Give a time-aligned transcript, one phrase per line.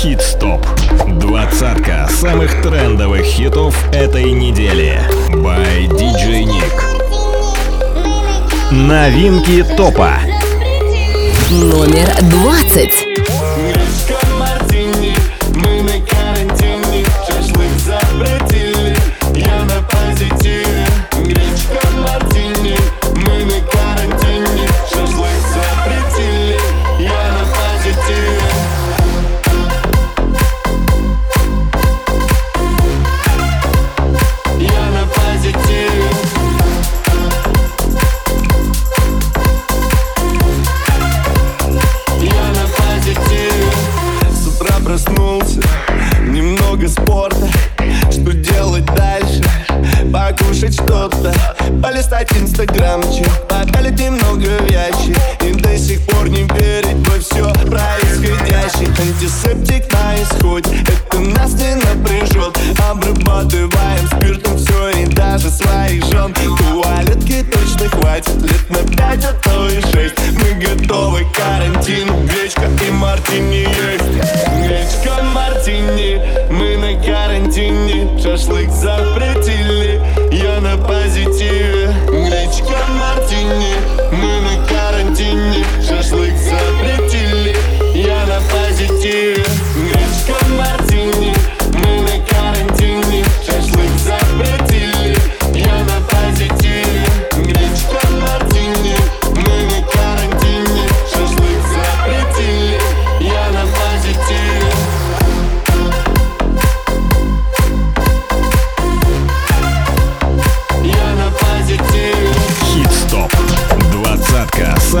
[0.00, 0.64] Хит Стоп.
[1.18, 5.00] Двадцатка самых трендовых хитов этой недели.
[5.30, 6.72] By DJ Nick.
[8.70, 10.20] Новинки топа.
[11.50, 12.94] Номер двадцать.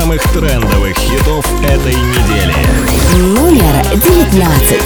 [0.08, 2.54] самых трендовых хитов этой недели.
[3.18, 4.82] Номер девятнадцать.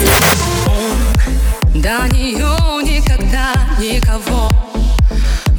[1.75, 4.51] До нее никогда никого.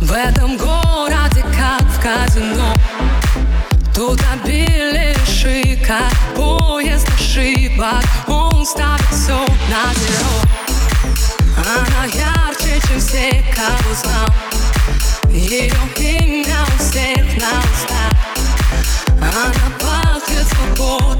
[0.02, 2.74] В этом городе, как в казино.
[3.96, 8.04] Тут обилие шика, поезд ошибок.
[8.28, 10.36] Он ставит все на зеро.
[11.58, 14.28] Она ярче, чем все, кого знал.
[15.32, 16.53] Ее имя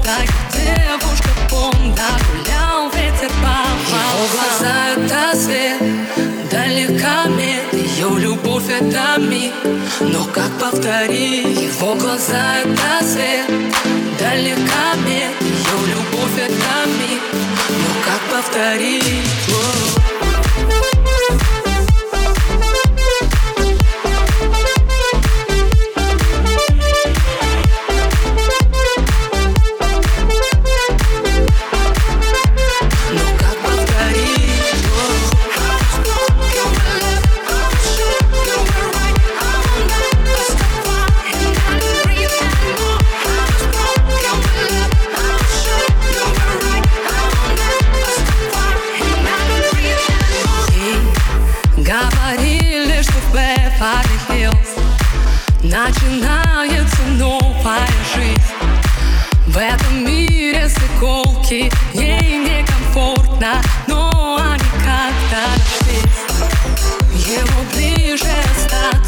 [0.04, 4.14] так Девушка помда гулял ветер по волнам.
[4.14, 5.78] Его глаза это свет,
[6.50, 9.52] далека мед Ее любовь это миг,
[10.00, 11.58] но как повторить?
[11.60, 13.46] Его глаза это свет,
[14.18, 17.22] далека мед Ее любовь это миг,
[17.68, 20.03] но как повторить?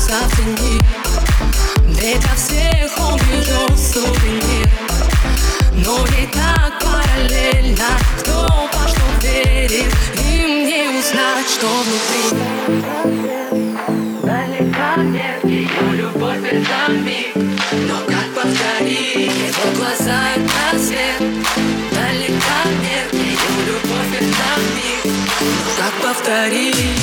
[0.08, 0.80] оцени
[1.88, 3.68] Ведь от всех он бежал
[5.84, 9.26] Но ведь так параллельно Кто во что
[10.20, 12.24] Им не узнать, что внутри.
[14.22, 16.66] Далека нет ее любовь перед
[17.88, 21.20] Но как повторить его глаза это свет.
[21.92, 24.36] Далека нет ее любовь перед
[25.76, 26.95] как повторить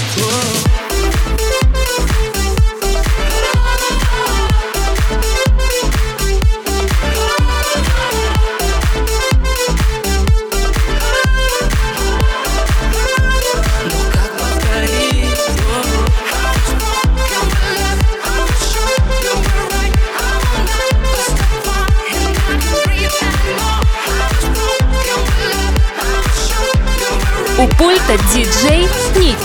[28.13, 29.37] это диджей Ник.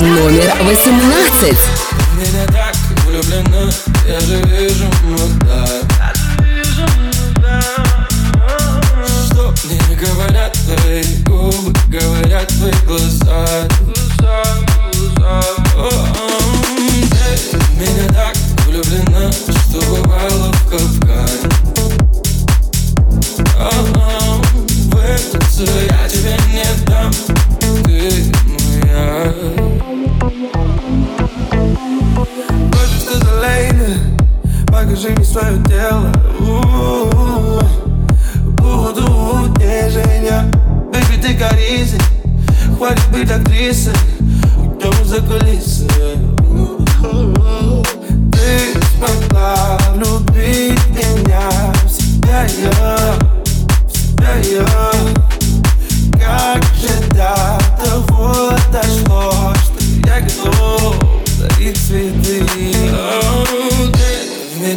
[0.00, 1.56] Номер 18.
[2.16, 2.74] Меня так
[3.06, 3.70] влюблена,
[4.08, 4.51] я живу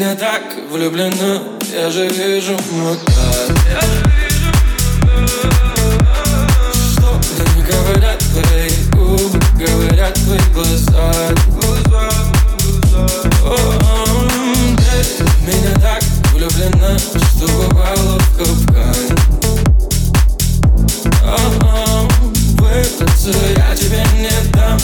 [0.06, 1.42] меня так влюблена
[1.74, 3.50] Я же вижу вот так
[6.92, 7.20] Что
[7.54, 11.12] мне говорят твои губы Говорят твои глаза.
[15.16, 16.04] Ты меня так
[16.34, 19.06] влюблена Что в капкан.
[22.60, 24.80] Выпутаться я тебе не дам.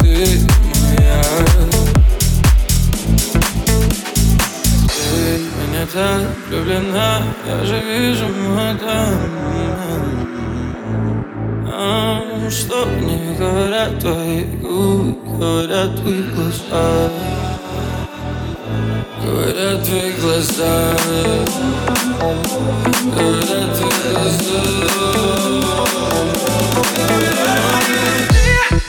[0.00, 0.40] Ты
[0.80, 1.22] моя
[5.14, 8.26] Меня так влюблена Я же вижу
[8.58, 9.18] это
[11.72, 17.10] а, Что мне говорят твои губы Говорят твои глаза
[19.22, 20.96] Говорят твои глаза
[23.16, 24.62] Говорят твои глаза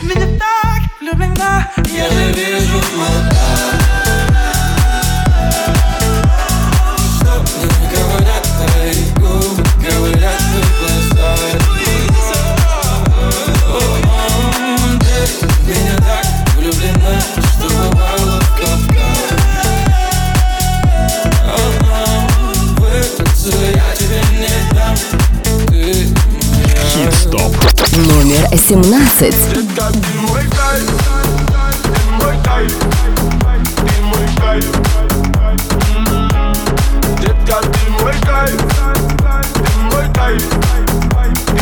[0.02, 3.95] Меня так влюблена Я же вижу мода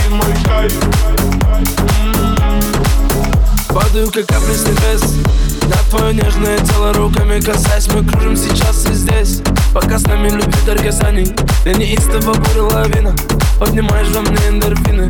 [0.09, 0.73] мой кайф.
[3.69, 5.03] Падаю как капли с небес.
[5.67, 9.41] На твое нежное тело руками касаясь Мы кружим сейчас и здесь.
[9.71, 11.35] Пока с нами любит оргазаний.
[11.63, 13.15] Для неистого буря лавина.
[13.59, 15.07] Поднимаешь во мне эндорфины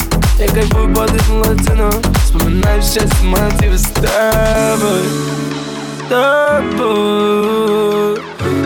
[1.04, 1.90] Под ритм латино.
[2.24, 5.04] Вспоминаю счастье мотивы с тобой.
[6.00, 6.72] С тобой.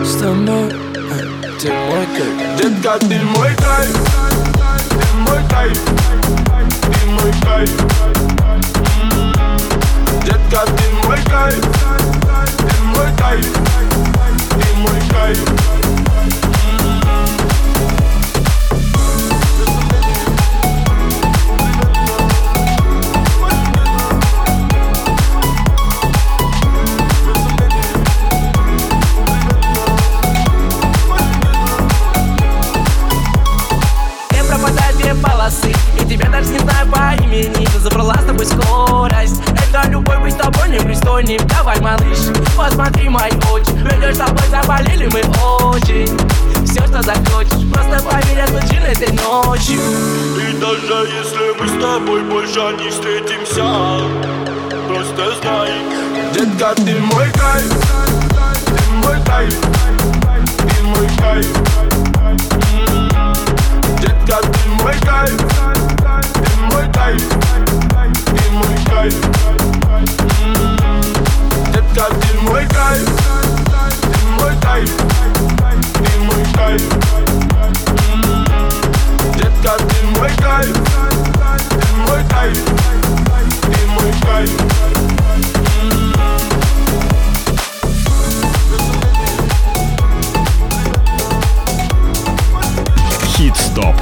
[0.04, 2.36] С тобой Э, Ты мой кайф.
[2.56, 3.96] Детка, ты мой кайф,
[4.88, 5.80] ты мой кайф,
[6.82, 7.72] ты мой кайф.
[9.02, 9.34] М.
[10.24, 11.64] Детка, ты мой кайф,
[12.56, 13.46] ты мой кайф,
[14.50, 15.77] ты мой кайф.
[36.38, 37.66] Даже не знаю по имени.
[37.78, 39.42] Забрала с тобой скорость.
[39.68, 42.18] Это любовь быть с тобой непристойным Давай, малыш,
[42.56, 43.70] посмотри мои очи.
[43.70, 45.20] Ведешь с тобой заболели мы
[45.68, 46.06] очень.
[46.64, 49.80] Все, что захочешь Просто поверь, я случилось этой ночью.
[50.36, 53.64] И даже если мы с тобой больше не встретимся
[54.86, 55.72] Просто знай
[56.32, 57.72] Детка, ты мой кайф
[58.64, 59.54] Ты мой кайф
[60.58, 61.46] Ты мой кайф
[62.72, 63.34] М.
[64.00, 65.87] Детка, ты мой кайф
[66.17, 67.23] Ты мой кайф
[68.25, 69.15] Ты мой кайф
[70.43, 71.01] М.
[71.73, 73.09] Детка, ты мой кайф
[74.01, 74.91] Ты мой кайф
[75.93, 76.83] Ты мой кайф
[78.13, 78.43] М.
[79.35, 80.77] Детка, ты мой кайф,
[81.69, 82.57] ты мой кайф,
[83.61, 84.51] ты мой кайф.
[93.35, 93.95] Хит-стоп.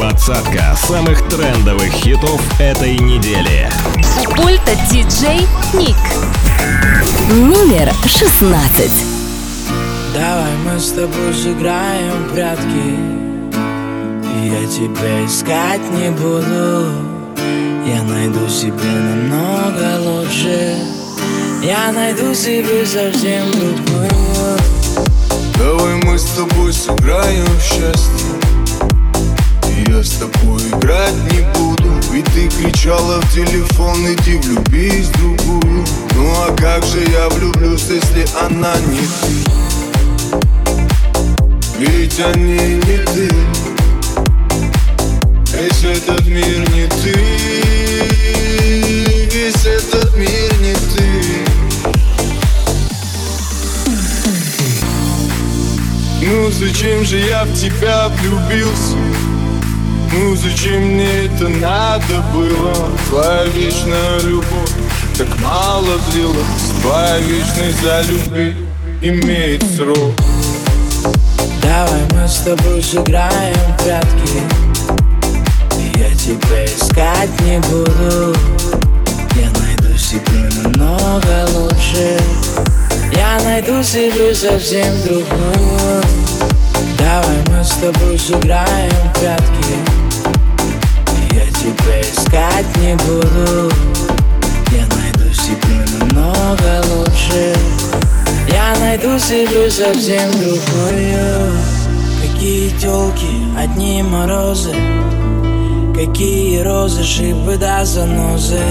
[0.00, 3.68] Двадцатка самых трендовых хитов этой недели.
[4.18, 5.94] У пульта диджей Ник.
[7.30, 8.90] Номер 16.
[10.14, 12.96] Давай мы с тобой сыграем в прятки
[14.42, 16.94] Я тебя искать не буду
[17.86, 20.78] Я найду себе намного лучше
[21.62, 24.56] Я найду себе совсем другую
[25.58, 28.49] Давай мы с тобой сыграем в счастье
[30.02, 31.90] с тобой играть не буду.
[32.12, 35.84] Ведь ты кричала в телефон, иди влюбись в другую.
[36.14, 39.50] Ну а как же я влюблюсь, если она не ты?
[41.78, 43.30] Ведь они не ты.
[45.52, 47.14] Весь этот мир не ты.
[49.34, 51.10] Весь этот мир не ты.
[56.22, 58.96] Ну зачем же я в тебя влюбился?
[60.12, 62.74] Ну зачем мне это надо было?
[63.08, 64.70] Твоя вечная любовь
[65.16, 68.56] так мало длилась Твоя вечность за любви
[69.02, 70.14] имеет срок.
[71.62, 74.42] Давай мы с тобой сыграем в прятки.
[75.96, 78.34] Я тебя искать не буду.
[79.36, 82.18] Я найду себе намного лучше.
[83.12, 86.02] Я найду себе совсем другую.
[86.98, 89.99] Давай мы с тобой сыграем в прятки
[91.60, 93.70] тебя искать не буду.
[94.72, 97.54] Я найду себе намного лучше.
[98.48, 101.52] Я найду себе совсем другую.
[102.22, 103.26] Какие телки,
[103.58, 104.74] одни морозы.
[105.94, 108.64] Какие розы, шипы да занозы.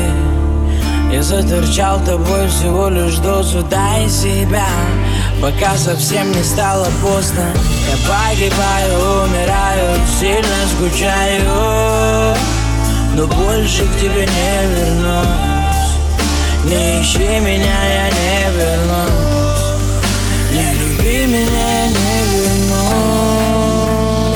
[1.11, 4.67] Я заторчал тобой всего лишь дозу Дай себя,
[5.41, 7.51] пока совсем не стало поздно.
[7.87, 12.48] Я погибаю, умираю, сильно скучаю
[13.19, 15.91] Но больше к тебе не вернусь.
[16.63, 19.67] Не ищи меня, я не вернусь.
[20.53, 22.77] Не люби меня, не вернусь.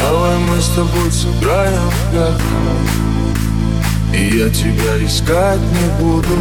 [0.02, 2.14] Давай мы с тобой сыграем в
[4.14, 6.38] И я тебя искать не буду.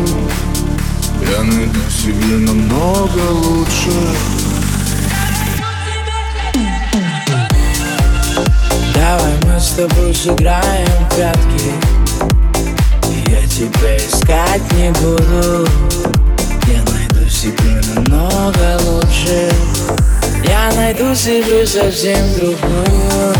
[1.30, 3.92] Я найду себе намного лучше.
[8.96, 12.01] Давай мы с тобой сыграем в прятки
[13.62, 15.68] тебя искать не буду.
[16.66, 19.50] Я найду себе намного лучше.
[20.44, 23.34] Я найду себе совсем другую.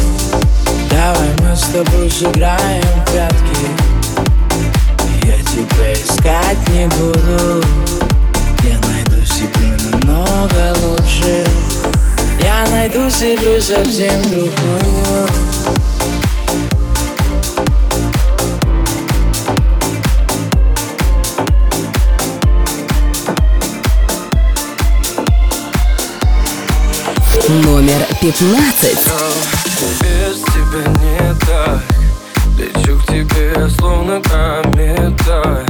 [0.91, 3.67] Давай мы с тобой сыграем в прятки.
[5.25, 7.65] Я тебя искать не буду.
[8.63, 11.45] Я найду себе намного лучше.
[12.41, 15.52] Я найду себе совсем другую
[27.53, 29.13] Номер пятнадцать.
[30.01, 31.83] Без тебя не так
[32.57, 35.67] Лечу к тебе словно комета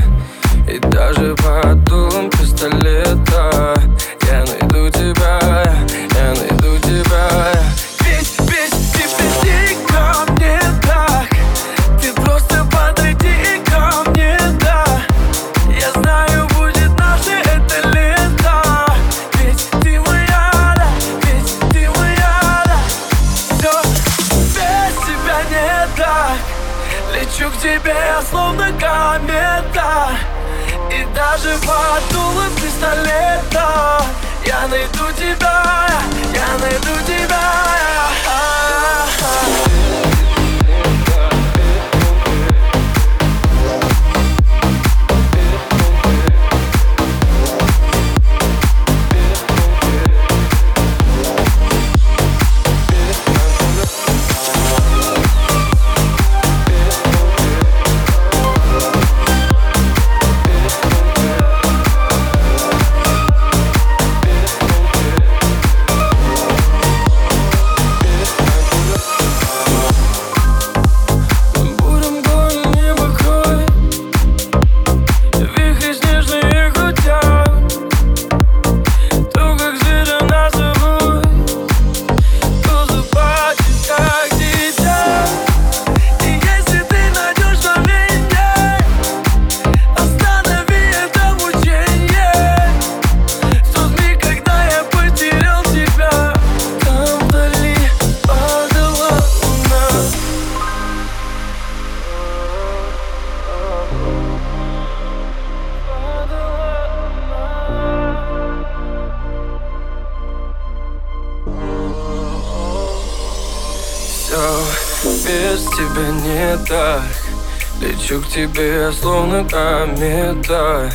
[118.33, 120.91] тебе словно комета.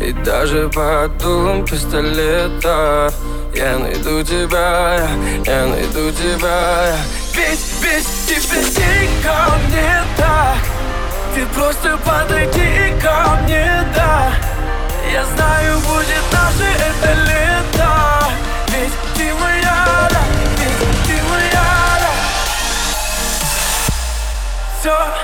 [0.00, 3.12] И даже под дулом пистолета.
[3.54, 5.06] Я найду тебя,
[5.44, 6.96] я найду тебя.
[7.34, 10.56] Ведь, ведь тебя ты ко мне так.
[11.34, 14.32] Ты просто подойди ко мне, да.
[15.12, 17.92] Я знаю, будет наше это лето.
[18.68, 20.22] Ведь ты моя, да,
[20.58, 22.12] ведь ты моя, да.
[24.80, 25.21] Все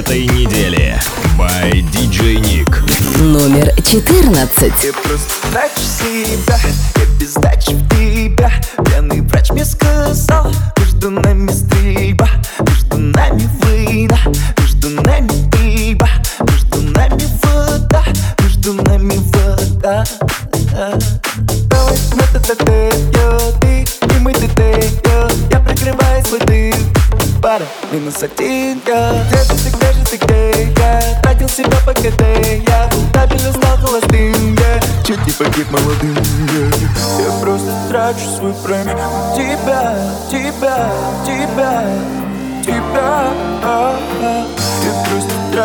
[0.00, 0.98] этой недели.
[1.36, 3.20] By DJ Nick.
[3.20, 4.46] Номер 14.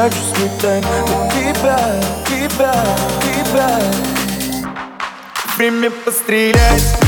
[0.06, 1.80] хочу сметать Но тебя,
[2.28, 2.86] тебя,
[3.24, 3.82] тебя.
[5.58, 7.05] Время пострелять.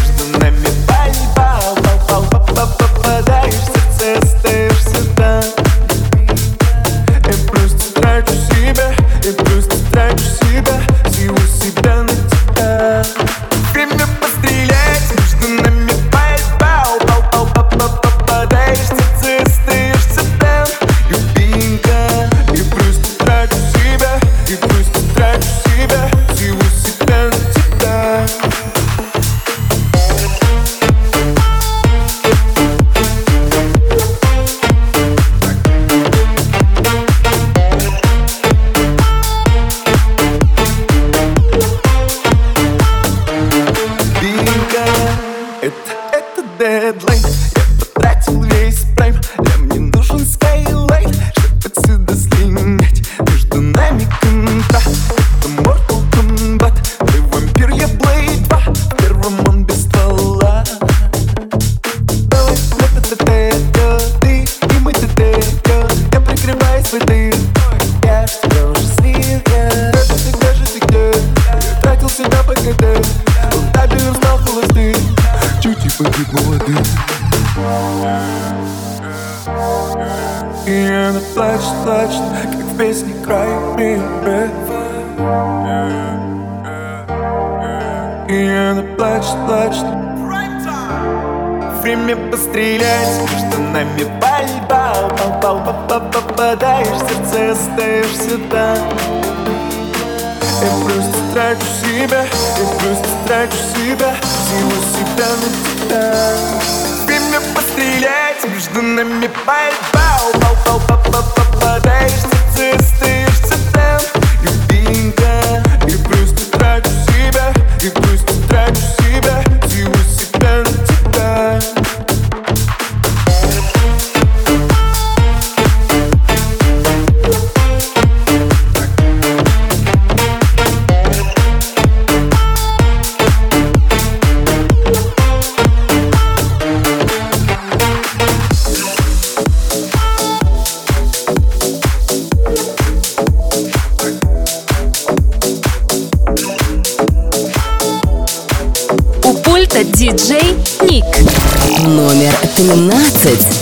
[152.68, 153.57] 17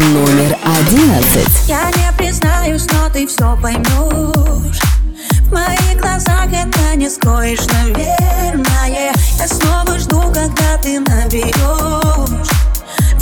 [0.00, 1.68] номер одиннадцать.
[1.68, 4.80] Я не признаюсь, но ты все поймешь.
[5.42, 9.12] В моих глазах это не скоишь, наверное.
[9.38, 12.55] Я снова жду, когда ты наберешь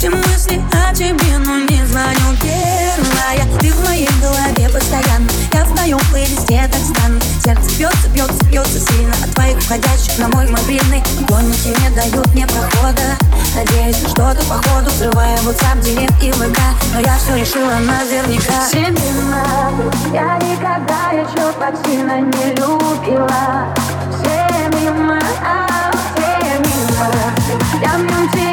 [0.04, 2.36] эти мысли о тебе, но не звоню.
[2.42, 7.20] Первая Ты в моей голове постоянно, я в твоем плейлисте так стану.
[7.42, 11.02] Сердце бьется, бьется, бьется сильно от твоих входящих на мой мобильный.
[11.28, 13.16] Гонники не дают мне прохода.
[13.54, 16.58] Надеюсь, что-то походу срываю вот сам директ и ВК.
[16.92, 18.68] Но я все решила наверняка.
[18.70, 18.96] Семь
[20.12, 23.74] я никогда еще так сильно не любила.
[24.22, 26.62] Семь мимо, а, семь
[27.80, 28.43] Я в нем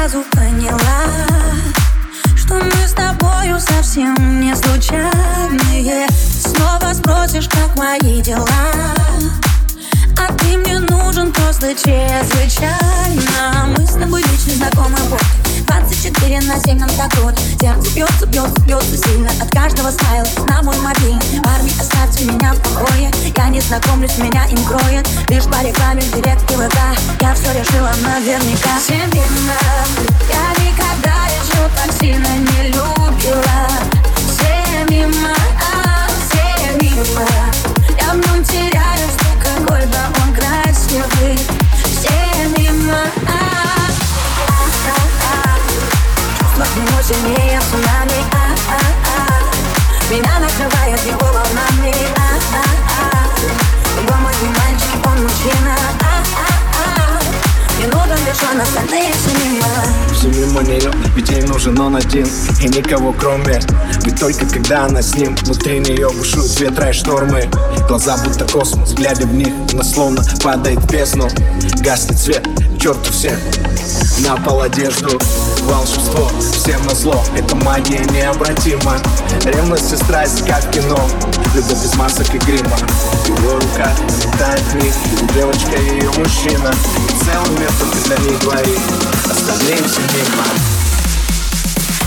[0.00, 0.78] сразу поняла
[2.34, 6.06] Что мы с тобою совсем не случайные.
[6.42, 8.46] Снова спросишь, как мои дела
[10.16, 13.74] А ты мне нужен просто чрезвычайно.
[13.76, 15.39] Мы с тобой вечно знакомы вот
[15.70, 20.26] 24 на 7 нам так круто Сердце бьется, бьется, бьется сильно От каждого смайла.
[20.48, 23.10] На мой мобильный Парни, оставьте меня в покое.
[23.36, 25.08] Я не знакомлюсь, меня им кроет.
[25.28, 26.76] Лишь по рекламе в директе ВК
[27.20, 28.80] Я все решила наверняка.
[28.84, 29.54] Семейно
[30.28, 31.19] Я никогда
[58.52, 59.66] он, остальные все мимо.
[60.12, 62.26] Все мимо нее, ведь ей нужен он один.
[62.62, 63.60] И никого кроме.
[64.04, 67.50] Ведь только когда она с ним Внутри нее бушуют ветра и штормы
[67.86, 71.28] Глаза будто космос, глядя в них Она словно падает в бездну.
[71.80, 72.48] Гаснет свет,
[72.80, 73.38] черту всех.
[74.20, 75.20] На пол одежду
[75.62, 77.22] Волшебство, всем на зло.
[77.36, 78.96] Это магия необратима.
[79.44, 80.98] Ревность и страсть, как кино.
[81.54, 82.76] Любовь без масок и грима.
[83.26, 83.92] Его рука
[84.24, 84.94] летает в них
[85.34, 86.72] Девочка и ее мужчина.
[87.24, 88.80] Целый мир только для них двоих.
[89.30, 90.44] Остальные все мимо.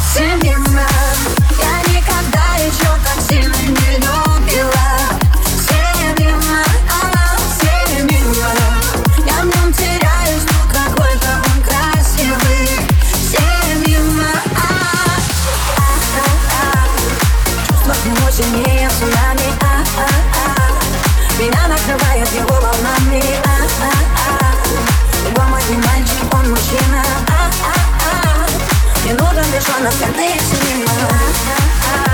[0.09, 0.87] Все мимо.
[1.59, 4.92] Я никогда еще так сильно не любила
[18.53, 21.41] сильнее цунами, а, а, а.
[21.41, 23.47] Меня накрывает его волнами, а,
[23.81, 25.27] а, а.
[25.27, 27.31] Его мой мальчик, он мужчина, а,
[27.63, 27.73] а,
[28.05, 29.05] а.
[29.05, 31.13] Не нужен лишь он, остальные все мимо, а,
[31.85, 32.09] а,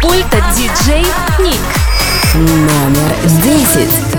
[0.00, 1.06] пульта диджей
[1.38, 1.60] Ник.
[2.34, 3.12] Номер
[3.42, 4.09] десять.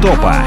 [0.00, 0.39] топа.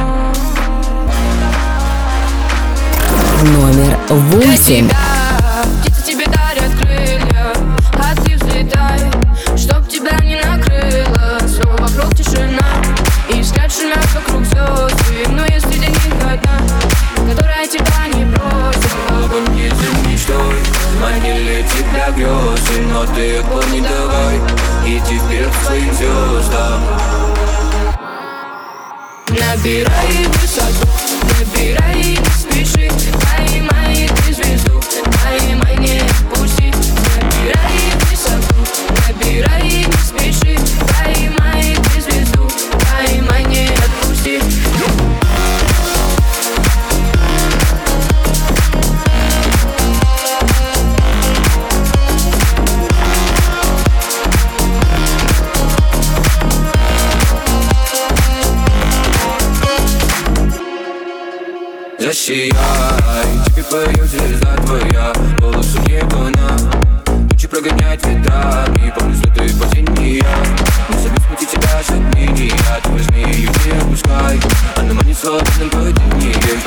[71.90, 72.56] от меня
[72.86, 74.40] возьми змею не опускай
[74.78, 76.64] Она манит сладким поведением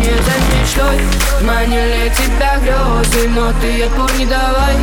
[0.00, 1.00] не за мечтой
[1.42, 4.76] Манили тебя грезы Но ты отпор не давай.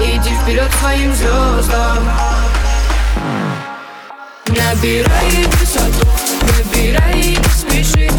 [0.00, 2.08] Иди вперед своим звездам
[4.48, 6.08] Набирай высоту,
[6.42, 8.11] набирай и спеши.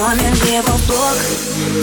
[0.00, 1.18] Номер его блог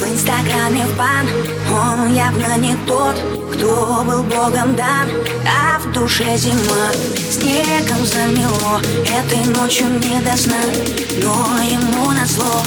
[0.02, 1.28] в инстаграме в бан
[1.72, 3.16] Он явно не тот,
[3.54, 5.08] кто был богом дан
[5.46, 6.92] А в душе зима,
[7.30, 10.56] снегом замело Этой ночью не до сна,
[11.22, 12.64] но ему назло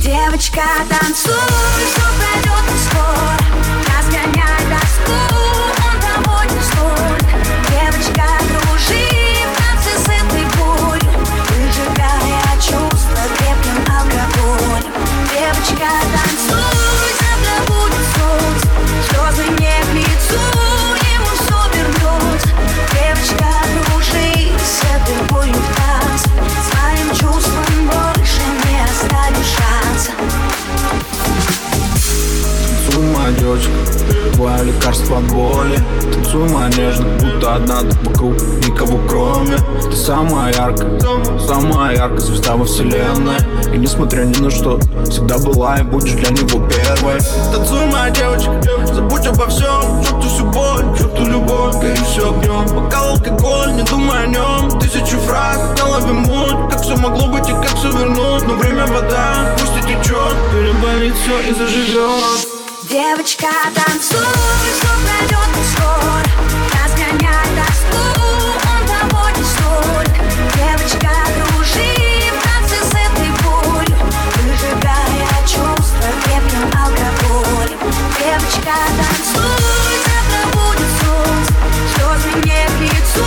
[0.00, 1.34] Девочка, танцуй,
[1.92, 3.36] что пройдет скоро.
[3.98, 5.20] Разгоняй тоску,
[6.30, 7.20] он не стоит
[7.68, 9.13] Девочка, дружи
[15.64, 18.66] Девочка, танцуй, завтра будет солнце
[19.08, 20.42] Слезы не к лицу,
[21.14, 22.50] ему все вернется
[22.92, 23.48] Девочка,
[23.86, 25.54] дружи с этой болью
[33.32, 33.70] Девочка,
[34.34, 35.78] твое лекарство от боли.
[36.12, 38.34] Танцуй, моя нежно, будто одна ты вокруг
[38.66, 39.56] Никого кроме.
[39.82, 41.00] Ты самая яркая,
[41.38, 43.36] самая яркая звезда во вселенной.
[43.72, 47.18] И несмотря ни на что, всегда была и будешь для него первой.
[47.52, 48.60] Танцуй, моя девочка,
[48.92, 54.24] забудь обо всем Черту всю боль, черту любовь, гори все огнем Бокал алкоголь, не думай
[54.24, 56.70] о нем Тысячу фраз, в голове муть.
[56.70, 58.46] Как все могло быть и как все вернуть?
[58.46, 62.43] Но время вода, пусть и течет Переболит все и заживет
[62.94, 64.20] Девочка, танцуй,
[64.78, 66.30] что пройдет скоро
[66.70, 68.04] Разгоняй тоску,
[68.70, 70.12] он того не стоит
[70.54, 71.90] Девочка, дружи
[72.30, 73.98] в танце с этой болью
[74.36, 77.80] Выжигая чувства крепким алкоголем
[78.16, 81.52] Девочка, танцуй, завтра будет солнце.
[81.96, 83.26] Слезы не к лицу,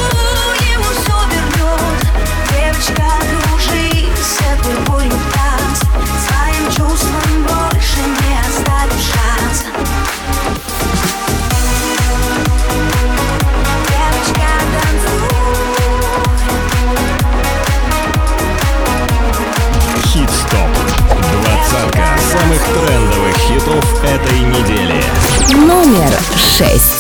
[0.72, 2.08] ему все вернется
[2.54, 3.08] Девочка,
[3.50, 5.86] дружи с этой болью в танце.
[6.26, 7.67] Своим чувствам больше
[22.40, 25.04] самых трендовых хитов этой недели.
[25.66, 26.97] Номер шесть.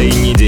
[0.00, 0.39] и не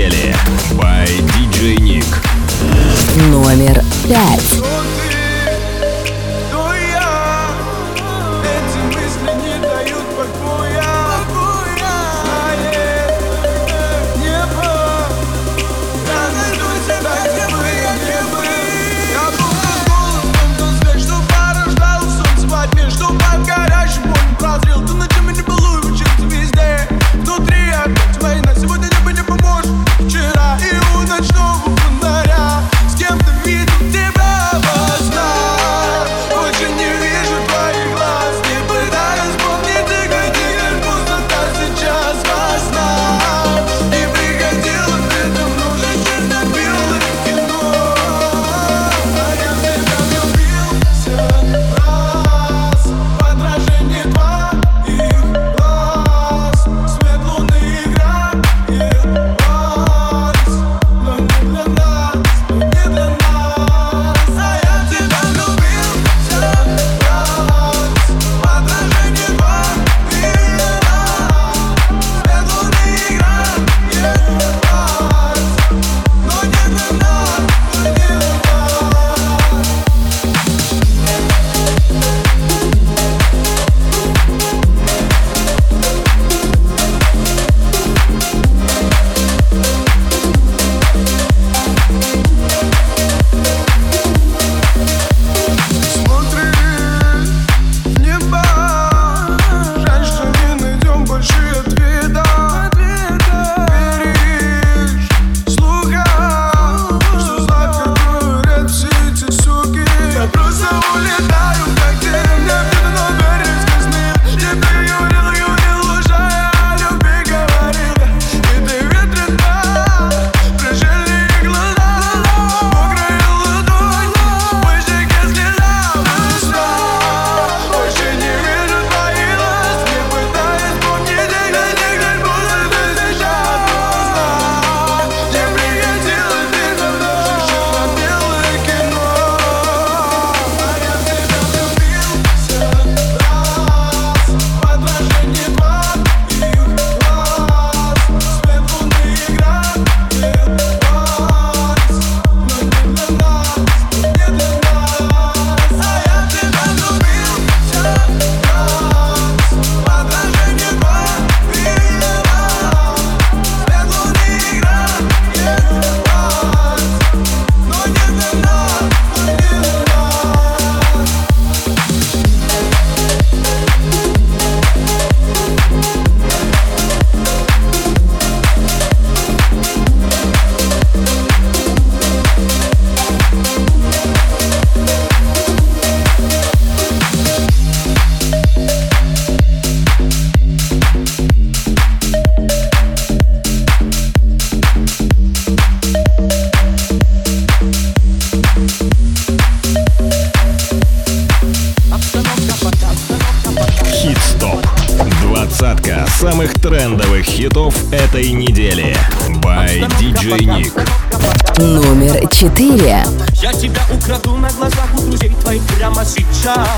[212.56, 213.04] 4.
[213.40, 216.68] Я тебя украду на глазах у друзей твоих прямо сейчас.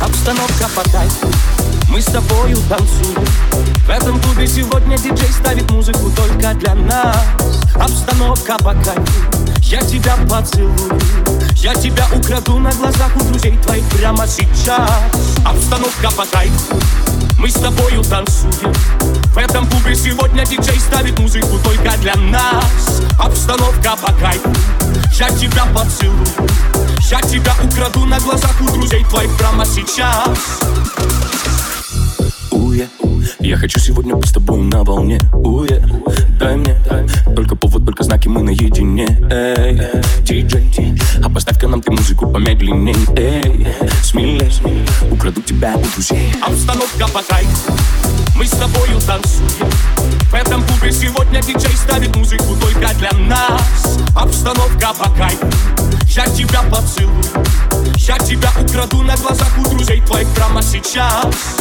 [0.00, 1.08] Обстановка потай,
[1.88, 3.26] мы с тобою танцуем.
[3.86, 7.24] В этом клубе сегодня диджей ставит музыку только для нас.
[7.74, 9.22] Обстановка по кайфу,
[9.62, 11.00] я тебя поцелую.
[11.56, 14.90] Я тебя украду на глазах у друзей твоих прямо сейчас.
[15.44, 16.76] Обстановка по кайфу,
[17.38, 18.72] мы с тобою танцуем.
[19.34, 23.02] В этом клубе сегодня диджей ставит музыку только для нас.
[23.18, 24.50] Обстановка по кайфу
[25.18, 26.26] я тебя поцелую.
[27.10, 30.60] Я тебя украду на глазах у друзей твоих прямо сейчас
[33.40, 35.20] я хочу сегодня быть с тобой на волне.
[35.32, 35.82] Уе,
[36.38, 36.76] дай мне
[37.34, 39.06] Только повод, только знаки, мы наедине.
[39.30, 39.80] Эй,
[40.22, 42.96] диджей А поставь-ка нам ты музыку помедленней.
[43.16, 43.66] Эй,
[44.02, 44.52] смелей
[45.10, 46.32] Украду тебя у друзей.
[46.42, 47.72] Обстановка по кайфу,
[48.36, 49.70] мы с тобою танцуем.
[50.30, 53.98] В этом клубе сегодня диджей ставит музыку только для нас.
[54.14, 55.46] Обстановка по кайфу,
[56.08, 57.22] я тебя поцелую.
[57.96, 61.56] Я тебя украду на глазах у друзей твоих прямо сейчас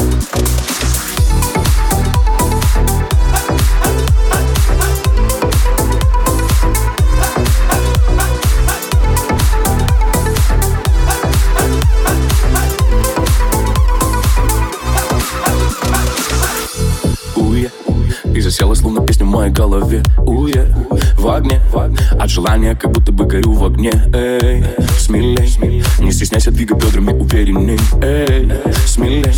[18.45, 20.03] засела словно песня в моей голове.
[20.19, 20.67] Уе,
[21.17, 21.59] в огне
[22.19, 23.91] От желания как будто бы горю в огне.
[24.13, 24.63] Эй,
[24.99, 25.51] смелей
[25.99, 27.79] Не стесняйся, двигай бедрами уверенней.
[28.03, 28.51] Эй,
[28.85, 29.33] смелей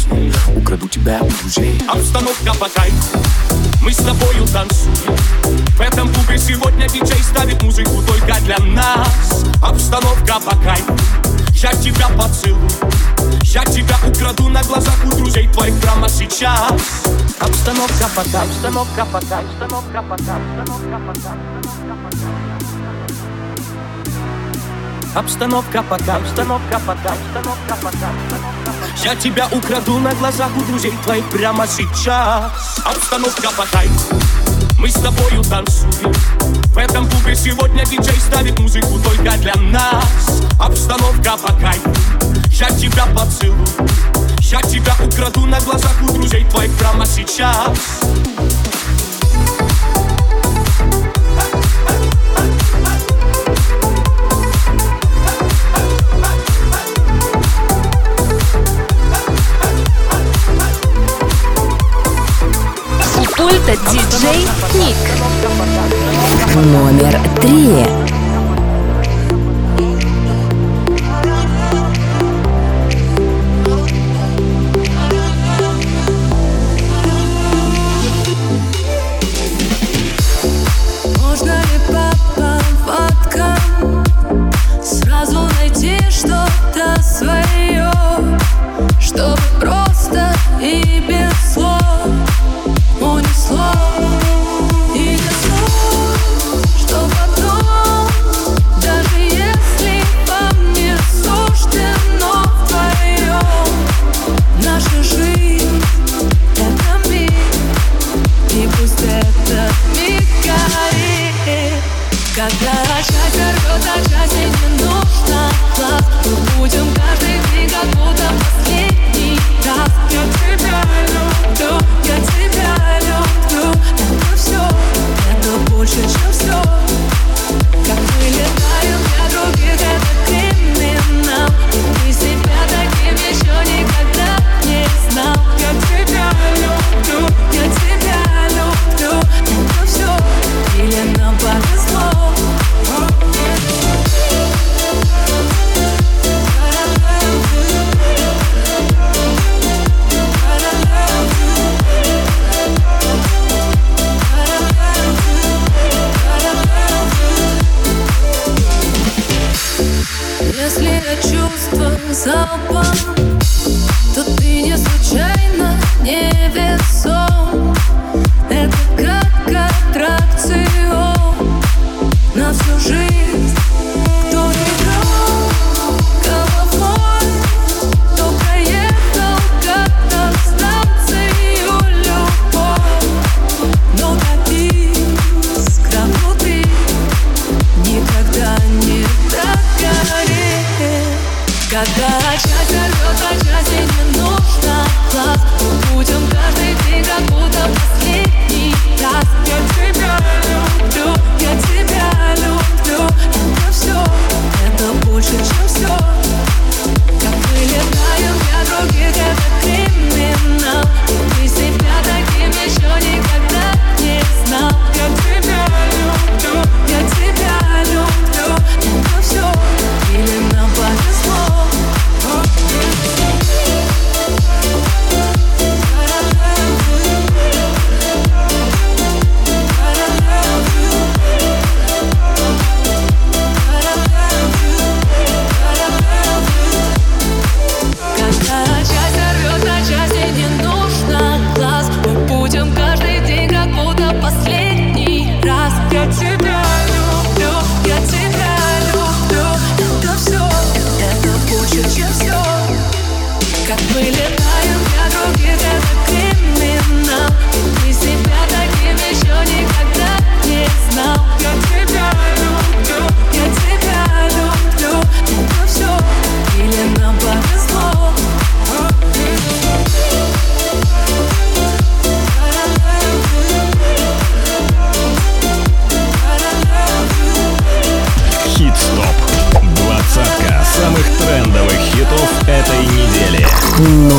[0.58, 1.82] Украду тебя у друзей.
[1.88, 3.18] Обстановка по кайфу,
[3.82, 5.18] мы с тобою танцуем.
[5.78, 9.46] В этом клубе сегодня диджей ставит музыку только для нас.
[9.64, 10.94] Обстановка по кайфу,
[11.56, 12.70] я тебя поцелую.
[13.44, 16.97] Я тебя украду на глазах у друзей твоих прямо сейчас
[17.68, 22.38] Обстановка по кайфу, обстановка по кайфу, обстановка по кайфу, обстановка по кайфу
[25.14, 30.62] Обстановка по кайфу, обстановка по кайфу, обстановка по кайфу Я тебя украду на глазах у
[30.62, 32.80] друзей твоих прямо сейчас.
[32.86, 34.16] Обстановка по кайфу,
[34.78, 36.14] мы с тобою танцуем.
[36.74, 40.44] В этом клубе сегодня диджей ставит музыку только для нас.
[40.60, 41.94] Обстановка по кайфу,
[42.52, 43.68] я тебя поцелую.
[44.40, 48.02] Я тебя украду на глазах у друзей твоих прямо сейчас
[63.68, 64.96] Пульта диджей Ник.
[66.56, 68.17] Номер три.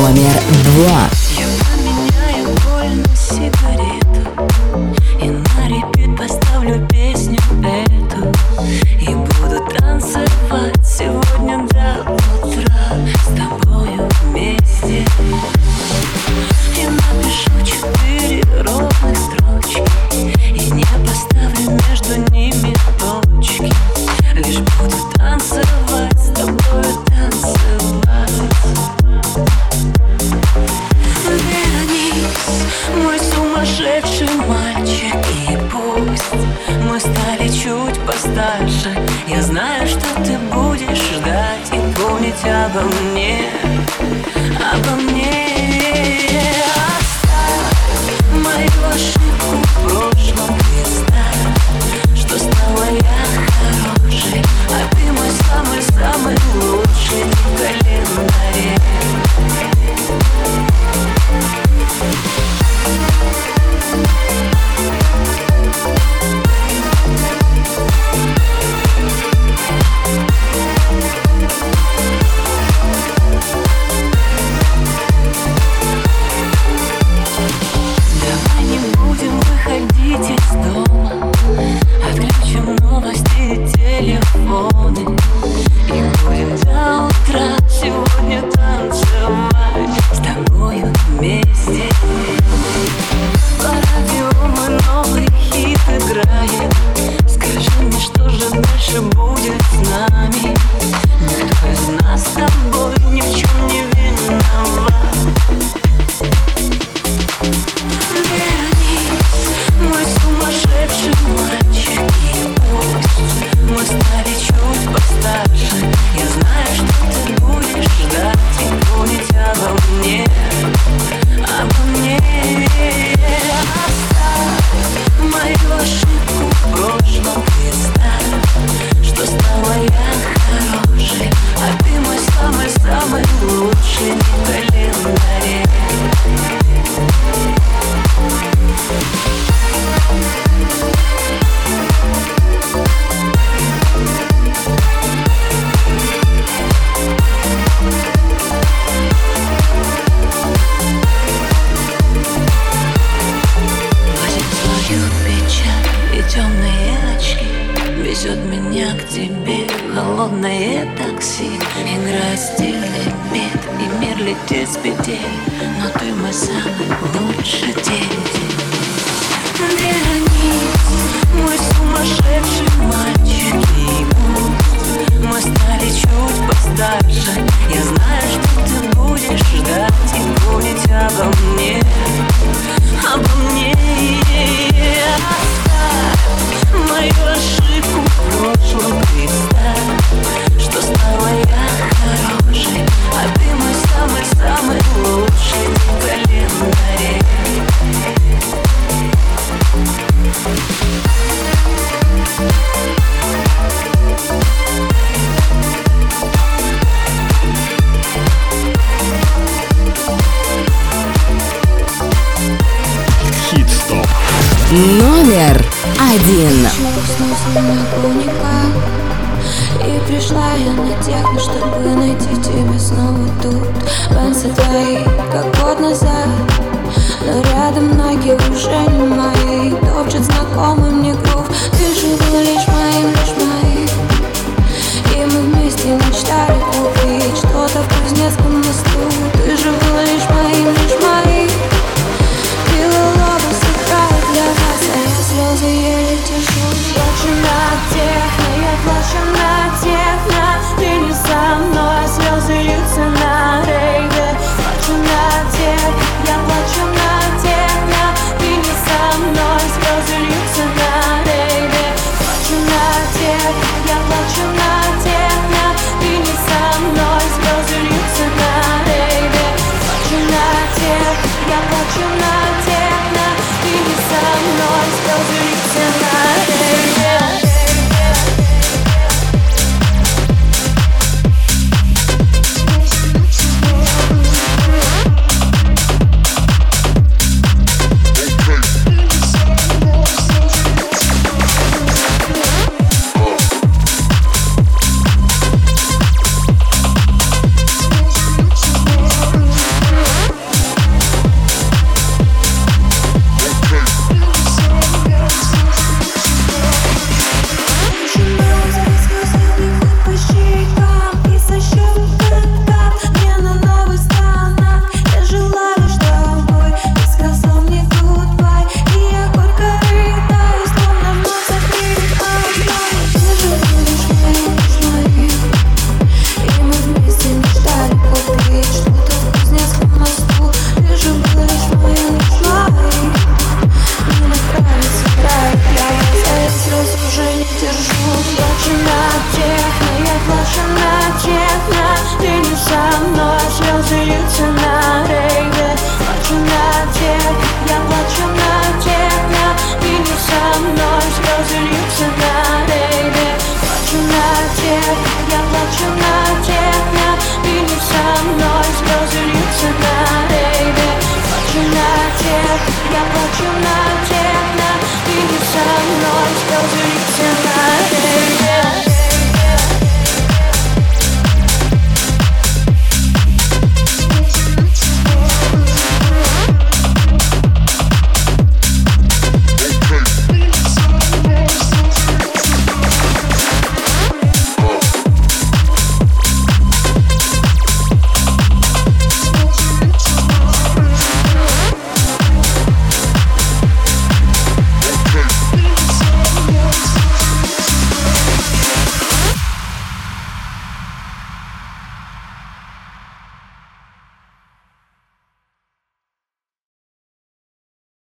[0.09, 1.28] Номер два.